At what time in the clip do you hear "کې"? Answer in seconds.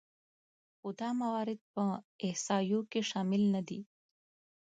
2.91-3.01